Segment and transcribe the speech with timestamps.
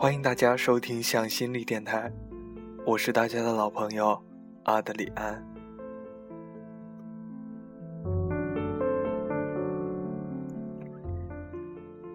[0.00, 2.10] 欢迎大家收听向心力电台，
[2.86, 4.18] 我是大家的老朋友
[4.64, 5.46] 阿德里安。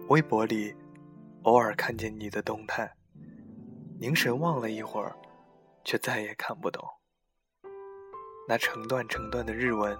[0.08, 0.74] 微博里
[1.42, 2.92] 偶尔看见你的动态，
[4.00, 5.14] 凝神望了一会儿，
[5.84, 6.84] 却再也看不懂。
[8.48, 9.96] 那成段成段的日文，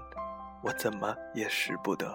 [0.64, 2.12] 我怎么也识不得。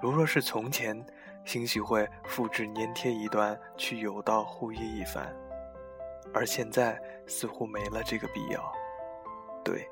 [0.00, 1.04] 如若是从前，
[1.46, 5.32] 兴许会复制粘贴一段去有道互译一番，
[6.34, 8.60] 而现在似乎没了这个必要。
[9.64, 9.88] 对，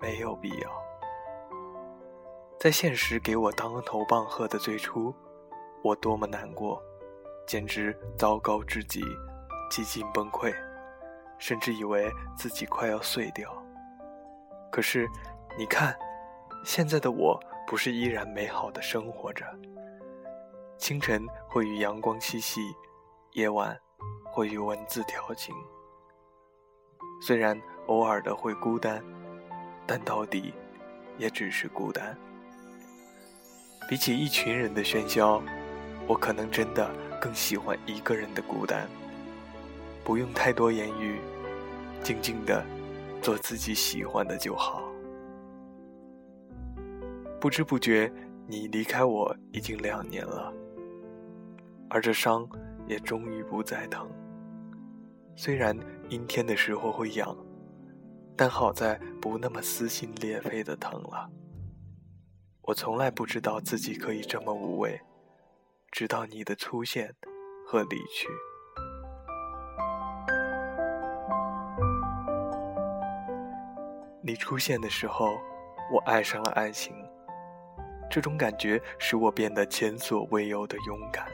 [0.00, 0.82] 没有必要。
[2.58, 5.14] 在现实给我当头棒喝的最初，
[5.84, 6.82] 我多么难过，
[7.46, 9.02] 简直糟糕至极，
[9.70, 10.54] 几近崩溃，
[11.38, 13.52] 甚至以为自己快要碎掉。
[14.70, 15.06] 可是，
[15.58, 15.94] 你看，
[16.64, 19.44] 现在的我不是依然美好的生活着。
[20.82, 22.74] 清晨会与阳光嬉戏，
[23.34, 23.78] 夜晚
[24.24, 25.54] 会与文字调情。
[27.24, 29.00] 虽然偶尔的会孤单，
[29.86, 30.52] 但到底
[31.18, 32.18] 也只是孤单。
[33.88, 35.40] 比起一群人的喧嚣，
[36.08, 38.88] 我可能真的更喜欢一个人的孤单。
[40.02, 41.20] 不用太多言语，
[42.02, 42.60] 静静的。
[43.22, 44.82] 做自己喜欢的就好。
[47.40, 48.12] 不知不觉，
[48.48, 50.52] 你离开我已经两年了，
[51.92, 52.48] 而这伤
[52.86, 54.10] 也终于不再疼。
[55.36, 57.36] 虽然阴天的时候会痒，
[58.34, 61.30] 但好在不那么撕心裂肺的疼了。
[62.62, 64.98] 我从来不知道自己可以这么无畏，
[65.90, 67.14] 直到你的出现
[67.66, 68.26] 和离去。
[74.22, 75.26] 你出现的时候，
[75.92, 76.94] 我爱上了爱情。
[78.10, 81.26] 这种感觉使我变得前所未有的勇敢。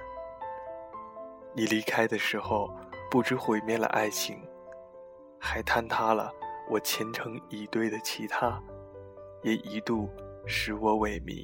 [1.54, 2.70] 你离开的时候，
[3.10, 4.40] 不知毁灭了爱情，
[5.40, 6.32] 还坍塌了
[6.70, 8.62] 我虔诚以对的其他，
[9.42, 10.08] 也一度
[10.46, 11.42] 使我萎靡。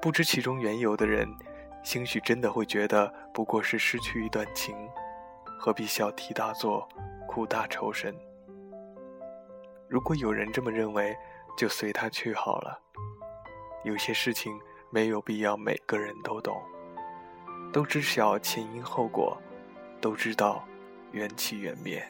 [0.00, 1.28] 不知其中缘由的人，
[1.84, 4.76] 兴许真的会觉得不过是失去一段情，
[5.58, 6.88] 何必小题大做，
[7.28, 8.14] 苦大仇深。
[9.88, 11.16] 如果有人这么认为，
[11.56, 12.80] 就随他去好了。
[13.84, 14.58] 有些事情
[14.90, 16.60] 没有必要每个人都懂，
[17.72, 19.40] 都知晓前因后果，
[19.98, 20.62] 都知道
[21.12, 22.06] 缘起缘灭。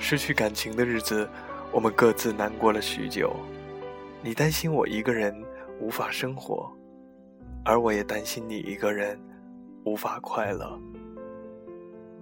[0.00, 1.28] 失去感情的日子，
[1.70, 3.36] 我们各自难过了许久。
[4.22, 5.36] 你担心我一个人
[5.80, 6.72] 无法生活，
[7.62, 9.20] 而我也担心你一个人
[9.84, 10.80] 无法快乐。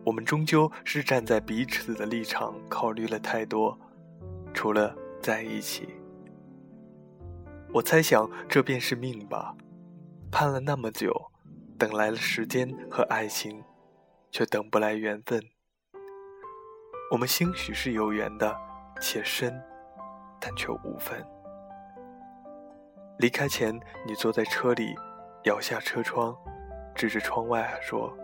[0.02, 3.78] 我们终究是站在彼此的立场考虑了太多，
[4.52, 4.92] 除了
[5.22, 5.88] 在一起。
[7.74, 9.52] 我猜想这便是命吧，
[10.30, 11.12] 盼了那么久，
[11.76, 13.64] 等来了时间和爱情，
[14.30, 15.42] 却等不来缘分。
[17.10, 18.56] 我们兴许是有缘的，
[19.00, 19.60] 且深，
[20.40, 21.20] 但却无分。
[23.18, 23.74] 离开前，
[24.06, 24.94] 你坐在车里，
[25.42, 26.32] 摇下车窗，
[26.94, 28.16] 指着窗外说。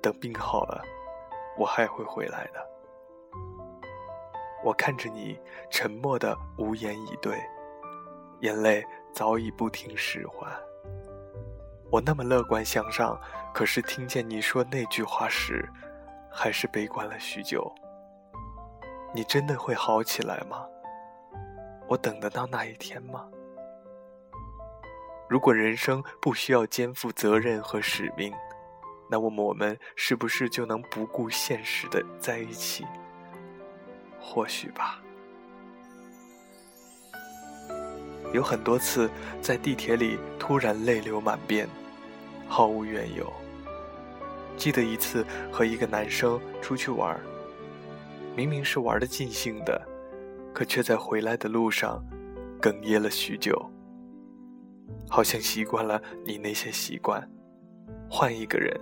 [0.00, 0.84] 等病好了，
[1.58, 2.64] 我还会回来的。
[4.62, 5.36] 我看着你，
[5.68, 7.40] 沉默的无言以对，
[8.42, 10.50] 眼泪早已不听使唤。
[11.90, 13.20] 我那么乐观向上，
[13.54, 15.68] 可是听见你说那句话时，
[16.28, 17.72] 还是悲观了许久。
[19.14, 20.66] 你真的会好起来吗？
[21.86, 23.28] 我等得到那一天吗？
[25.28, 28.32] 如果人生不需要肩负责任和使命？
[29.10, 32.86] 那么我们是不是就能不顾现实的在一起？
[34.18, 35.01] 或许吧。
[38.32, 39.10] 有很多次
[39.40, 41.68] 在地铁里突然泪流满面，
[42.48, 43.30] 毫无缘由。
[44.56, 47.20] 记得一次和一个男生出去玩，
[48.36, 49.80] 明明是玩的尽兴的，
[50.54, 52.02] 可却在回来的路上
[52.60, 53.70] 哽咽了许久。
[55.08, 57.28] 好像习惯了你那些习惯，
[58.10, 58.78] 换一个人。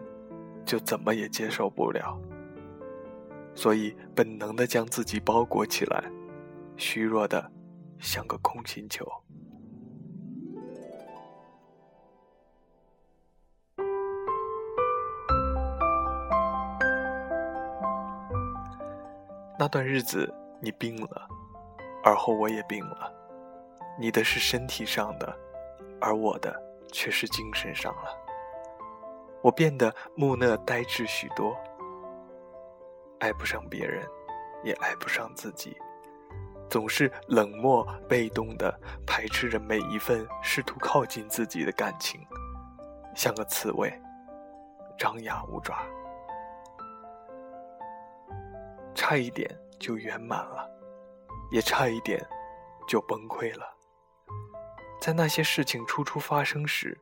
[0.67, 2.17] 就怎么也接受不了，
[3.57, 6.05] 所以本能的将自己包裹起来，
[6.77, 7.51] 虚弱的
[7.99, 9.05] 像个空心球。
[19.61, 21.29] 那段日子你病了，
[22.03, 23.13] 而后我也病了，
[23.99, 25.37] 你的是身体上的，
[26.01, 26.51] 而我的
[26.91, 28.05] 却是精神上了。
[29.43, 31.55] 我变得木讷呆滞许多，
[33.19, 34.03] 爱不上别人，
[34.65, 35.77] 也爱不上自己，
[36.71, 38.75] 总是冷漠被动的
[39.07, 42.19] 排斥着每一份试图靠近自己的感情，
[43.15, 43.93] 像个刺猬，
[44.97, 45.83] 张牙舞爪，
[49.01, 49.49] 差一点
[49.79, 50.69] 就圆满了，
[51.51, 52.23] 也差一点
[52.87, 53.65] 就崩溃了。
[55.01, 56.95] 在那些事情初初发生时，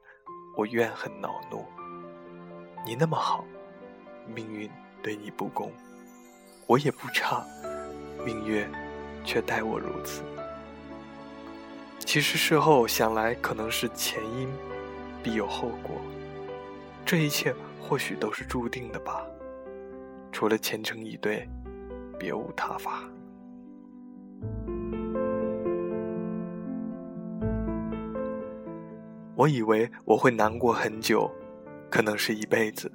[0.56, 1.66] 我怨恨恼怒。
[2.86, 3.44] 你那么好，
[4.32, 4.70] 命运
[5.02, 5.72] 对你不公，
[6.68, 7.44] 我也不差，
[8.24, 8.64] 命运
[9.24, 10.22] 却待我如此。
[11.98, 14.48] 其实事后想来，可能是前因
[15.20, 15.96] 必有后果，
[17.04, 17.52] 这一切
[17.82, 19.26] 或许都是注定的吧。
[20.30, 21.48] 除了虔诚以对，
[22.18, 23.02] 别无他法。
[29.36, 31.30] 我以为我会难过很久，
[31.88, 32.90] 可能是一辈子。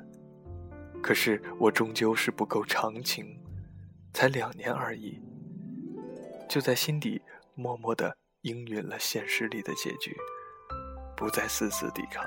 [1.01, 3.39] 可是我终究是不够长情，
[4.13, 5.21] 才两年而已，
[6.49, 7.21] 就在心底
[7.55, 10.15] 默默的应允了现实里的结局，
[11.15, 12.23] 不再死死抵抗。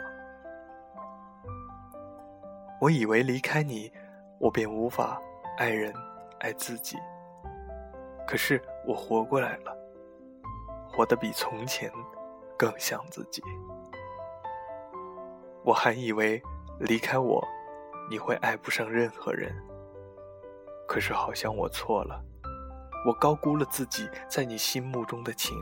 [2.80, 3.90] 我以为离开你，
[4.38, 5.20] 我便无法
[5.56, 5.94] 爱人、
[6.40, 6.96] 爱自己。
[8.26, 9.76] 可是我活过来了，
[10.88, 11.90] 活得比从前
[12.56, 13.42] 更像自己。
[15.64, 16.42] 我还以为
[16.80, 17.46] 离开我，
[18.10, 19.54] 你会爱不上任何人。
[20.88, 22.22] 可是好像我错了，
[23.06, 25.56] 我高估了自己在你心目中的情。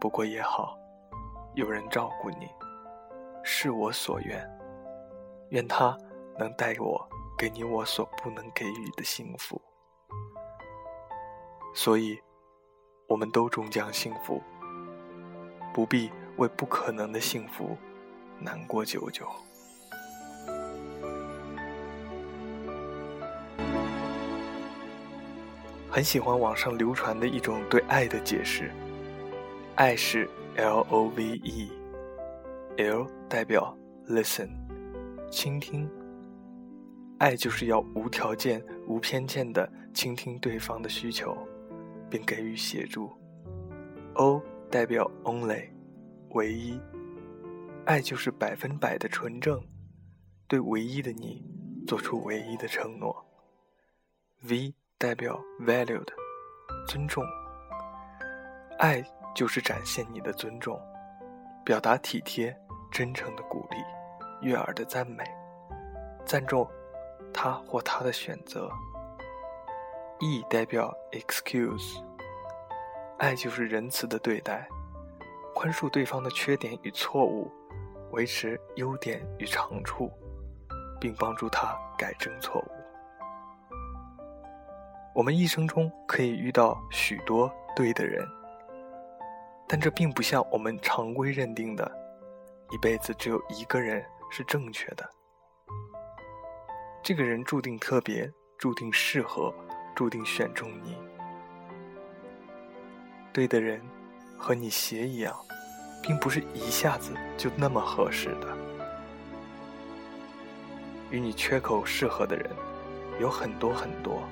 [0.00, 0.78] 不过也好，
[1.54, 2.48] 有人照顾你，
[3.42, 4.44] 是我所愿。
[5.50, 5.96] 愿他
[6.36, 7.08] 能带我
[7.44, 9.60] 给你我所不能给予的幸福。
[11.74, 12.18] 所以，
[13.06, 14.42] 我们都终将幸福，
[15.74, 17.76] 不必为不可能的幸福。
[18.38, 19.28] 难过久久。
[25.90, 28.70] 很喜欢网上流传的一种对爱的解释，
[29.74, 30.26] 爱是
[30.56, 33.76] L O V E，L 代表
[34.08, 34.48] listen，
[35.30, 35.86] 倾听。
[37.18, 41.36] 爱就是要无条件、无偏见的倾听对方的需求，
[42.10, 43.12] 并给予协助。
[44.14, 45.68] O 代表 only，
[46.30, 46.80] 唯一。
[47.86, 49.62] 爱就是百分百的纯正，
[50.48, 51.44] 对唯一的你
[51.86, 53.24] 做出唯一的承诺。
[54.42, 56.08] V 代表 valued，
[56.88, 57.22] 尊重。
[58.78, 60.80] 爱就是展现你的尊重，
[61.64, 62.54] 表达体贴、
[62.90, 63.76] 真诚的鼓励、
[64.46, 65.24] 悦耳的赞美，
[66.24, 66.66] 赞助
[67.34, 68.70] 他或她的选择。
[70.20, 72.02] E 代表 excuse，
[73.18, 74.66] 爱就是仁慈的对待，
[75.54, 77.50] 宽恕对方的缺点与错误。
[78.12, 80.08] 维持优点与长处，
[81.00, 82.70] 并帮助他改正错误。
[85.12, 88.24] 我们一生中可以遇到许多对的人，
[89.66, 91.90] 但这并不像我们常规认定的，
[92.70, 95.10] 一辈子只有一个人是正确的。
[97.04, 99.54] 这个人注定特别，注定适合，
[99.94, 100.96] 注定选中你。
[103.30, 103.80] 对的人，
[104.38, 105.36] 和你鞋一样。
[106.06, 108.54] 并不是一下子就那么合适的。
[111.10, 112.50] 与你缺口适合的人
[113.18, 114.22] 有很多很多，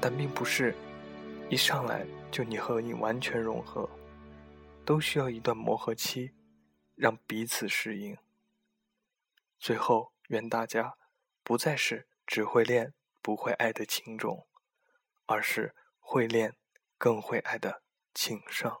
[0.00, 0.72] 但并不是
[1.50, 3.90] 一上来就你和你完全融合，
[4.84, 6.30] 都需要一段磨合期，
[6.94, 8.16] 让彼此适应。
[9.58, 10.96] 最后，愿大家
[11.42, 14.46] 不再是只会恋不会爱的情种，
[15.26, 16.56] 而是会恋
[16.96, 17.82] 更会爱的
[18.14, 18.80] 情圣。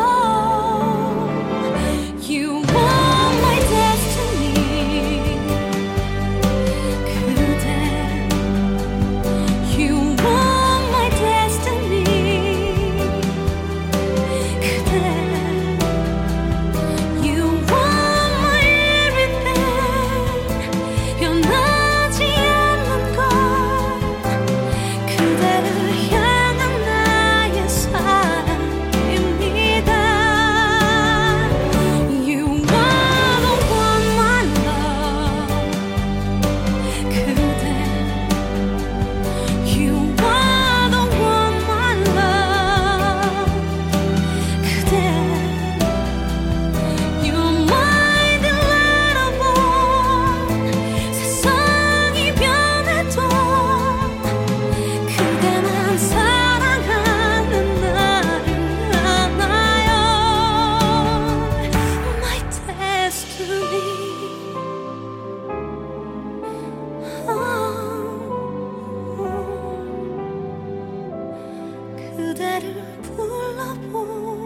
[72.31, 74.41] 그대를 불러봅니다.